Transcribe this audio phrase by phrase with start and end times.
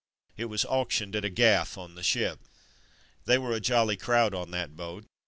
[0.35, 2.39] It was auctioned at a ''gaff'' on the ship.
[3.25, 5.05] They were a jolly crowd on that boat.